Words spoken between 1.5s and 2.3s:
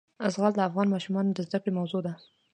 کړې موضوع ده.